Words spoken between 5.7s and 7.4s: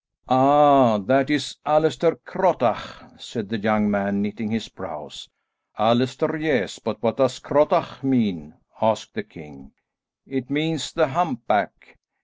"Allaster, yes, but what does